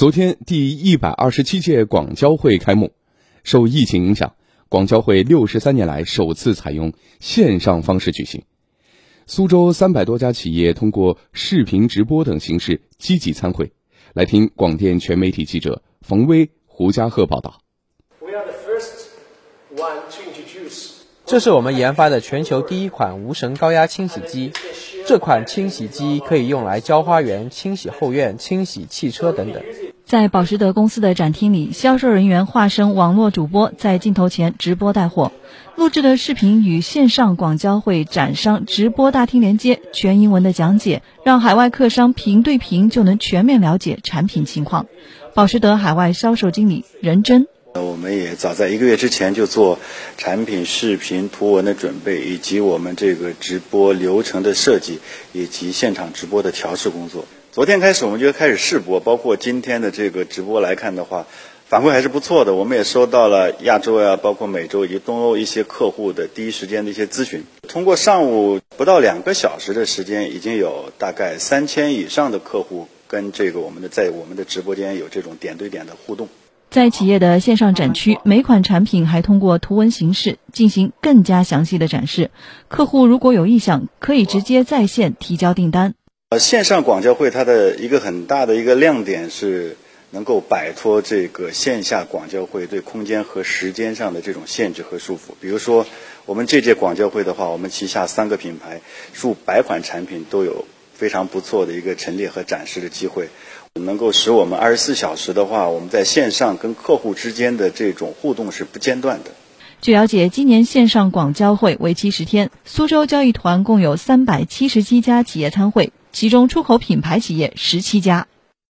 [0.00, 2.92] 昨天，第一百二十七届广交会开幕。
[3.44, 4.34] 受疫情影响，
[4.70, 8.44] 广交会六十三年来首次采用线上方式举行。
[9.26, 13.72] 苏州三百多家企业通过视频直播等形式积极参会。
[14.14, 17.60] 来听广电全媒体记者冯威、胡家鹤报道。
[21.26, 24.50] 这是我们研发的全球第一款无绳高压清洗机。
[25.06, 29.62] 这款清洗机可以用来浇花园、清洗后院、清洗汽车等等。
[30.10, 35.30] 在保时德公司的展厅里，销售人员化身网络主播，在镜头前直播带货。
[35.76, 44.86] 录制的视频与线上广交会展商直播大厅连接，全英文的讲解让海外客商屏对屏就能全面了解产品情况。
[45.32, 47.46] 保时德海外销售经理任真。
[47.74, 49.78] 我们也早在一个月之前就做
[50.16, 54.98] 产品视频图文的准备，以及我们这个直播流程的设计，
[55.32, 57.24] 以及现场直播的调试工作。
[57.52, 61.26] 昨天开始我们就开始试播，包括今天的这个直播来看的话，
[61.66, 62.54] 反馈还是不错的。
[62.54, 67.42] 我们也收到了亚洲呀，包括美洲以及东欧一些客户的第一时间的一些咨询。
[67.66, 76.28] 通过上午不到两个小时的时间，已经有大概三千以上的客户跟这个我们的在我们的直播间有这种点对点的互动。
[76.70, 82.30] 在企业的线上展区，每款产品还通过图文形式进行更加详细的展示。
[82.68, 85.94] 客户如果有意向，可以直接在线提交订单。
[86.32, 89.76] 呃，线上广交会它的一个很大的一个亮点是
[90.12, 95.32] 能够摆脱这个线下广交会对空间和时间上的这种限制和束缚。
[95.40, 95.84] 比如说，
[96.26, 98.80] 我们这届广交会的话，我们旗下三个品牌
[99.12, 103.28] 数百款产品都有非常不错的一个陈列和展示的机会。
[103.74, 109.32] 能够使我们二十四小时的话，我们在线上跟客户之间的这种互动是不间断的。
[109.80, 118.26] 据了解，今年线上广交会为期十天，苏州交易团共有三百七十七家企业参会，其中出口品牌企业十七家。